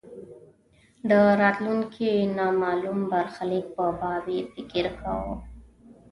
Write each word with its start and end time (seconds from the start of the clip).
د 1.09 1.11
راتلونکې 1.41 2.09
نامالوم 2.37 2.99
برخلیک 3.11 3.65
په 3.75 3.85
باب 3.99 4.25
یې 4.35 4.39
فکر 4.53 4.85
کاوه. 4.99 5.35